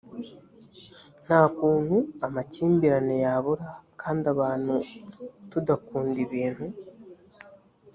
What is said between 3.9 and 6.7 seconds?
kandi abantu tudakunda ibintu